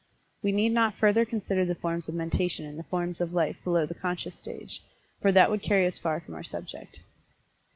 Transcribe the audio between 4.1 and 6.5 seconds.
stage, for that would carry us far from our